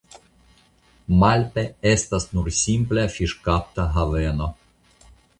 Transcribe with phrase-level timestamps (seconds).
[1.23, 4.49] Malpe estas nur simpla fiŝkapta haveno.